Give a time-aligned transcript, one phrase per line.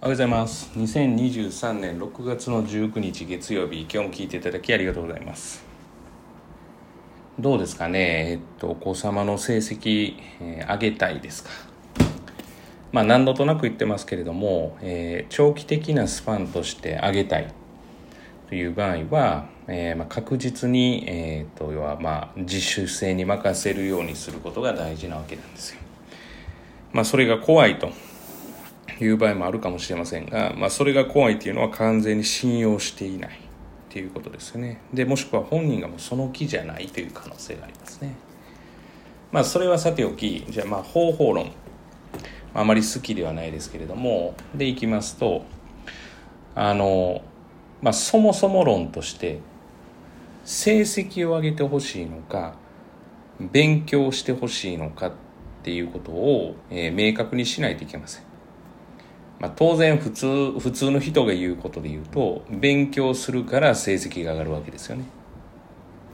[0.00, 0.70] おはようございます。
[0.78, 5.64] 2023年6月の19日月曜日今日も聞いていただきありがとうございます。
[7.36, 8.30] どうですかね？
[8.30, 11.50] えっとお子様の成績、えー、上げたいですか？
[12.92, 17.52] まあ何度となく言ってますけれども、えー、長期的なスパンとして上げたい
[18.50, 25.80] という場合は、えー、まあ、確実に、えーと、要はまあ自主性に任せるようにすることが大事なわけなんですよ。
[26.92, 27.90] まあ、それが怖いと
[29.04, 33.32] いう場合もあるかもしれませんが、まあ、それが怖いっていうのは完全に信用していないっ
[33.90, 34.80] ていうことですよね。
[34.92, 38.14] でもしくは本人がもうその気じゃないという可能性がありますね。
[39.32, 41.52] まあそれはさておきじゃあまあ方法論
[42.54, 45.44] あまり好きではないですけれどもでいきますと
[46.54, 47.22] あの
[47.80, 49.38] まあ、そもそも論として
[50.44, 52.56] 成績を上げてほしいのか
[53.40, 55.12] 勉強してほしいのかっ
[55.62, 58.27] ていうことを、えー、明確にしないといけません。
[59.40, 65.04] まあ、当然普通普通の人が言うことで言うと勉強するから成績が上がるわけですよね。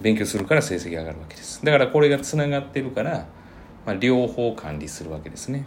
[0.00, 1.64] 勉強するから成績が上がるわけです。
[1.64, 3.27] だからこれがつながってるから、
[3.86, 5.64] まあ、両方管理するわけですね。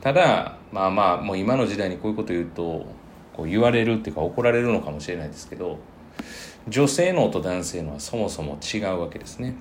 [0.00, 2.86] ただまあまあもう今の時代にこういうこと言うと
[3.32, 5.78] こう言われるっていうか怒られるのかもしれないですけど
[6.68, 9.56] 女性脳と男性脳はそもそも違うわけですね。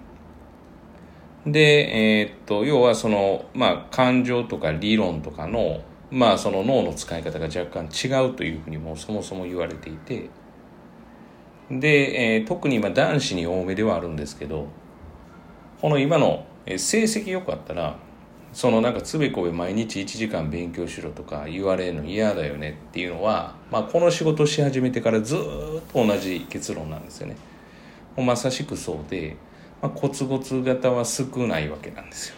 [1.45, 5.81] で、えー、っと要はその、まあ、感情とか理論とかの,、
[6.13, 10.29] まあその脳の使い方が若干違うというふうにもそもそも言われていて
[11.71, 14.67] で、えー、特に今男子に多めではあるんですけど
[15.81, 17.97] この今の成績良かったら
[18.53, 25.39] そのなんかつべこべ毎日1時間勉強しろとか言われるの嫌だよねっていうのは、まあ、この仕事し始めてからずっ
[25.91, 27.35] と同じ結論なんですよね。
[28.15, 29.35] まさしくそうで、
[29.81, 32.35] まあ、コツコツ型は少ないわけなんですよ。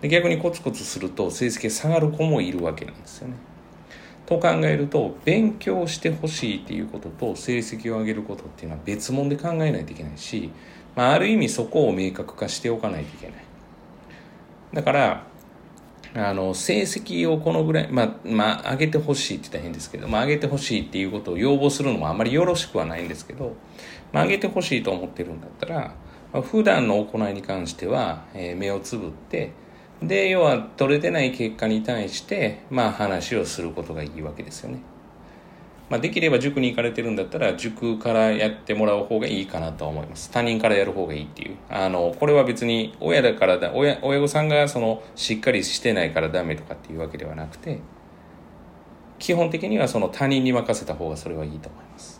[0.00, 3.34] で逆にコツコツすると成績下がる子もいるわけなんですよね。
[4.26, 10.50] と考えると勉強してほしいっていうことと成績を上げることっていうのは別物で考えないといけないし、
[10.94, 13.36] まあ、ある意味そこを明確化しておかないといけない。
[14.74, 15.24] だから
[16.14, 23.54] あの成績をこのぐらい、まあ、まあ、上げてほしいって言ったら変ですけど、まあ、上げてほしいっていうことを要望するのもあまりよろしくはないんですけど、
[24.12, 25.94] まあ、上げてほしいと思ってるんだったら、
[26.32, 29.52] まあ、普段の行いに関しては、えー、目をつぶって、
[30.02, 34.80] で、要は取れてない結果に対して、まあ話をすることがいいわけですよね。
[35.88, 40.30] まあ、できれば塾に行かれてるんだったら塾からやってもらう方がいいかなと思います。
[40.30, 41.56] 他人からやる方がいいっていう。
[41.70, 47.80] あのこれは別に親だからだ親親御さんがそのしっかりしてないからダメとかっていうわけではなくて
[49.18, 52.17] 基本的にはその他人に任せた方がそれはいいと思います。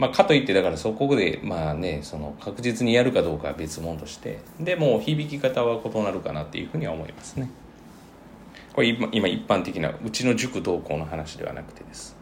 [0.00, 7.50] まあ、かといってだからそこでまあねその確実にやるかどうかは別物としてでも響き方は異なるかなっていうふうには思いますね。
[8.72, 12.16] これ今一般的なうちの塾同行の話ではなくてです。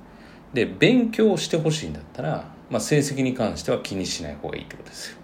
[0.52, 5.18] で勉強してほしいんだったら、まあ、成績に関しては気にしない方がいいってことですよ。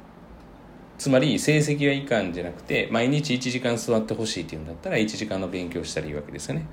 [0.96, 6.66] つまり成績はいかんじゃなくて毎日1時間座ってほしいっていうんだったら1時間の勉強したらいいわけですよね。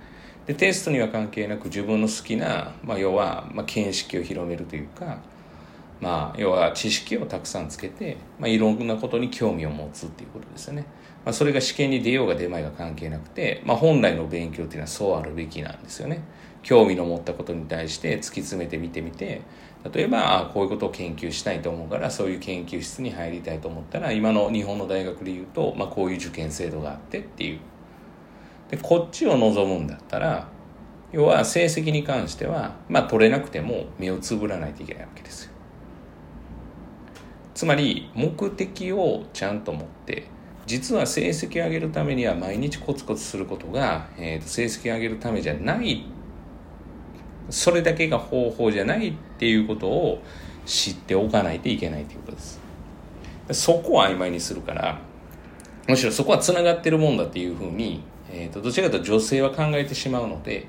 [0.46, 5.20] でテストには関係なく自分の好きな、まあ、要は、まあ、見識を広めるというか
[6.01, 10.85] まあ、要は知識をたくさんつけて、まあ、いろんなことに興味を持つっていうことですよね。
[11.23, 16.23] まあ、それが試験に出ようが出まいが関係なくて、まあ、本来の勉強っていうのはそうあるべきなんですよね。
[16.63, 19.41] 興味の持ったことに対して突き詰めてみてみて、
[19.94, 27.59] 例えば、こういうことを研究したいと思うから、そういう研究室に入りたいと思ったら、今の日本の大学で言うと、まあ、こういう受験制度があってっていう。
[28.69, 30.47] で、こっちを望むんだったら、
[31.11, 35.50] 要は成績に関しては、まあ、取れなくても目をつぶらないといけないわけですよ。
[37.61, 40.23] つまり目的をちゃんと持って
[40.66, 46.03] 実は成績を上げるためには毎日コツコツすることが、えー、と成績を上げるためじゃない
[47.51, 50.23] それだけが方法じゃないっていうことを
[50.66, 52.59] 知っておかないといけないということです。
[53.51, 54.99] そこを曖昧にするから
[55.88, 58.01] むしろそこはつながってるもんだっていうふうに、
[58.31, 60.66] えー、とどちらかというと女性は考えてしまうので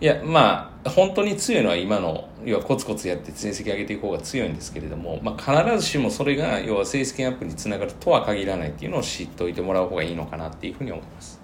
[0.00, 11.40] いやまあ本当に強いのは今の要はコツコツやって成績上げていこうが強いんですけれども、まあ、必ずしもそれが要は成績アップにつながるとは限らないっていうのを知っておいてもらう方がいいのかなっていうふうに思います。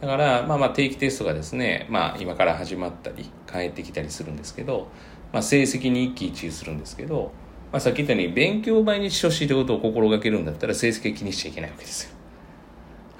[0.00, 4.88] だからまあまあ定期テストがですね、まあ、今から始まったり帰ってきたりするんですけど、
[5.30, 7.32] まあ、成績に一喜一憂するんですけど、
[7.70, 12.19] まあ、さっき言ったように勉強倍に初心ってことを心がけるんだったら成績は気にしちゃいけないわけですよ。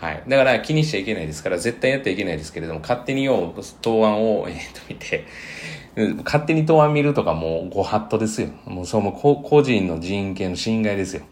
[0.01, 0.23] はい。
[0.27, 5.27] だから気にしちゃいけないですから、絶対やってはいけないですけれども、勝手によう、答案を、えー、と見て、
[6.25, 8.49] 勝手に答案見るとかもうご法度ですよ。
[8.65, 11.23] もうそうも個人の人権の侵害ですよ。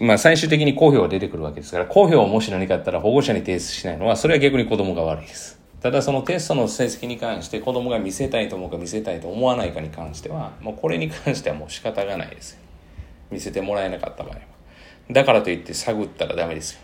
[0.00, 5.60] まあ、最終的に公表が出てくるわけですから、公表をもし何かあったら保護者に提出しないのは、それは逆に子供が悪いです。
[5.82, 12.58] ただそのテストの成績に関して子供が見せたいと思うか見せたいと思わないかに関しては、もうこれに関してはもう仕方がないです。
[13.30, 14.53] 見せてもらえなかった場合は。
[15.10, 16.80] だからといって探ったらダメですよ。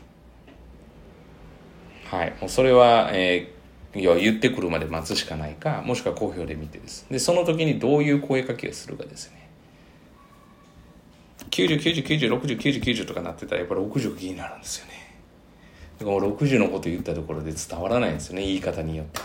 [2.10, 2.34] はい。
[2.40, 7.06] もうそれは、えー、いや言ってくるまで待つしかないか、もしくは公表で見てです。
[7.10, 9.48] で、その時にどういう声かけをするかですね。
[11.50, 14.92] 90、90、90、60、90、90とかなってたらやっぱり60気になるんですよね。
[15.98, 19.20] だから60のこと言ったところで伝わらないんですよね言い方によって。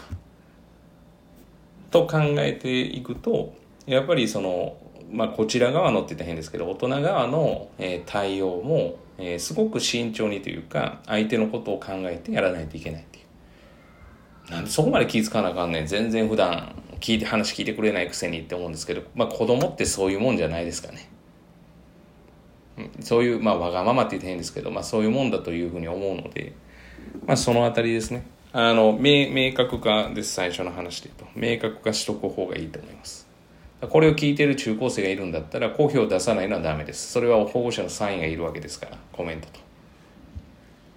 [1.90, 3.54] と考えていくと
[3.86, 4.76] やっぱりその、
[5.12, 14.52] まあ、こちら側のって言ったら変ですけど大人側の、え、対応も、え、すごく慎重にというか相手のことを考えてやらないといけないっていう。
[14.52, 21.10] なんでそこまで気づかなあかんねん全然普段聞いて話聞いてくれないくせにって思うんですけど、まあ、子供ってそういうもんじゃないですかね。
[23.00, 26.54] そういう、まあ、わがままって言って変ですけど、まあ、そういうもんだというふうに思うので、
[27.26, 28.26] まあ、そのあたりですね。
[28.52, 31.40] あの、明明確化です、最初の話で言うと。
[31.40, 33.28] 明確化しとく方がいいと思います。
[33.82, 37.12] これを聞いてる中高生がいるんだったら、公表を出さないのはダメです。
[37.12, 39.60] それは保護者のサインがいるわけですから、コメントと。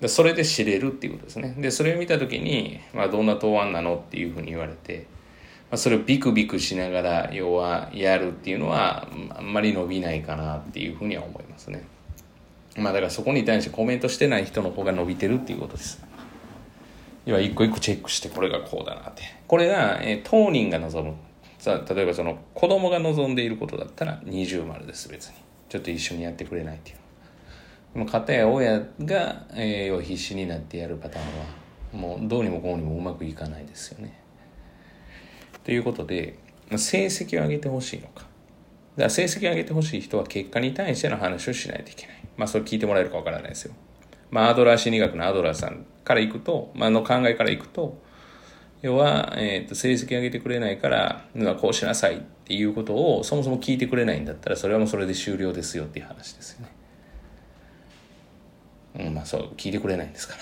[0.01, 1.55] でそれで知れるっていうことですね。
[1.59, 5.07] で、それを見た時に、まあ、どんな答案なのっていうふうに言われて、
[5.71, 11.85] まあ、それをビクビクしながら、要はやるっていうのは、あんまり伸びないかなっていうふうには思いますね。
[12.77, 16.01] まあだからそこに対してコメントしてない人の方が伸びてるっていうことです。
[17.27, 19.23] 要は一個一個チェックしてこれがこうだなって。
[19.47, 21.17] これが、えー、当人が望む。
[21.59, 25.35] さあ例えばその子供が望んでいることだったら二重丸です別に。
[25.69, 26.97] ちょっと一緒にやってくれないっていう。
[27.95, 34.19] でも片や親が、えー、必死になってやるパターンはもうどうにもこうにもうまくいかないですよね。
[35.65, 36.39] ということで
[36.77, 38.23] 成績を上げてほしいのか。
[38.23, 38.29] だか
[39.05, 42.17] ら成績を上げてほしい人は結果に対しての話をしないといけない。
[42.37, 43.75] まあそれ聞いてもらえるかわからないですよ。
[44.31, 48.01] まあアドラー心理学のアドラーさんからいくと、まあの考えからいくと、
[48.81, 51.25] 要は、えー、と成績上げてくれないから、
[51.61, 56.73] こうしなさいっていうことをそもそも聞いてくれないんだったら、それはもうそれで終了ですよっていう話ですよね。
[59.07, 60.41] うん、まあそう、聞いてくれないんですから。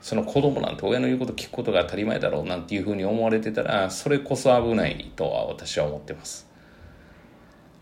[0.00, 6.46] その子供なんて親の言うこと聞くことが当たり前だろうなんていうふうに思われてたら、それこそ危ないとは私は思ってます。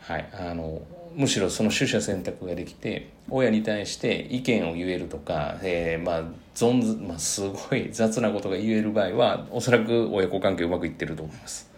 [0.00, 0.28] はい。
[0.32, 0.82] あの、
[1.14, 6.23] むしろその取捨選択ができて親に対して意見を言えるとか、えー、まあ
[6.55, 11.70] 存ず、まあ、すごい 雑なことが言える場合はおそらく親子関係うまくいってると思います。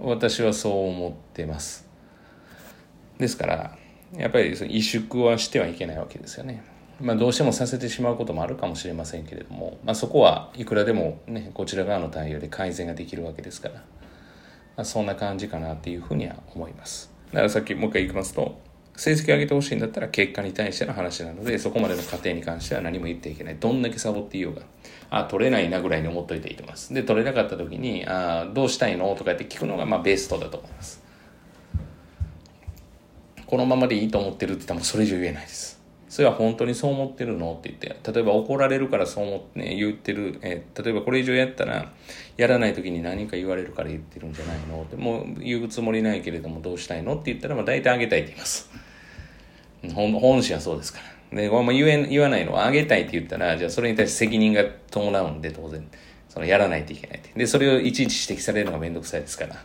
[0.00, 1.88] 私はそう思ってます。
[3.18, 3.78] ですから
[4.16, 6.62] やっぱりその萎縮はしてはいけないわけですよね。
[7.00, 13.82] まあどうしてもさせてしまうこともあるかもしれませんけれども、まあ、そこはいくらでもねこちら側の対応で改善ができるわけですから、ま
[14.78, 17.17] あ、そんな感じかなっていうふうには思います。
[17.32, 18.58] だからさっきもう一回言いますと、
[18.96, 23.56] 成績上げてほしいんだったら結果に対しての話なので、そこまでの過程に関しては何も言っていけない。
[23.58, 24.62] どんだけサボっていようが。
[25.10, 26.92] あ、取れないなぐらいに思っといていいと思います。
[26.92, 31.02] で、取れなかった時に、あどうしたいのとかって聞くのが、まあ、ベストだと思います。
[33.46, 35.77] このままでいいと思ってるって言ったらもうそれ以上言えないです。
[36.08, 37.52] それは本当にそう思ってるの？
[37.52, 41.92] って言って、例えば怒られるからそう思って、ね、言ってる、えー、例えばこれ以上やったら、
[42.36, 44.82] やらない時に何か言われるから言ってるんじゃないの？
[44.82, 47.14] って、もう言うつもりないけれどもどうしたいの？
[47.14, 48.70] って言ったら、まあ大体あげたいって言います。
[49.94, 51.00] 本本心はそうですか
[51.30, 51.38] ら。
[51.42, 55.86] で、これも言え言わないのはあげたいって言ったら、じゃあそれに対して責任が伴うんで当然、
[56.30, 57.30] そのやらないといけないって。
[57.36, 59.62] で、それをいちいち指摘されるのがめんどくさいですから。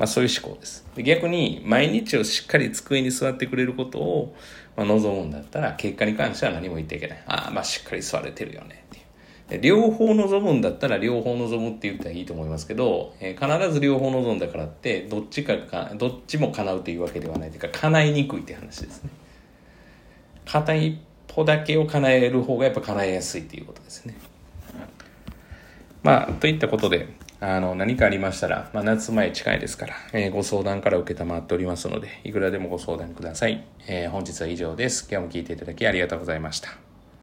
[0.00, 0.86] まあそういう思考です。
[0.96, 4.34] 逆に毎日をしっかり机に座ってくれることを、
[4.74, 7.22] まあ、望むんだったら結果に関しては何も言っていけない。
[7.26, 8.88] ああ、まあしっかり座れてるよねっ
[9.50, 9.62] ていう。
[9.62, 19.10] 両方望むんだったら両方望むって言ったらいいと思いますけど、えー、必ず両方望んだからってどっちかかどっちも叶うというわけではないというか叶いにくいって話ですね
[20.46, 24.16] 片一歩だけを叶える方がやっぱ叶えやすいっていうことですね
[26.02, 27.08] まあといったことで
[27.40, 33.64] あの、何かありましたら、まあ、夏前近いですから、えー、ご相談から受けたまっておりますので、いくらでもご相談ください。
[33.86, 35.08] えー、本日は以上です。
[35.10, 36.89] 今日も聞いていただきありがとうございました。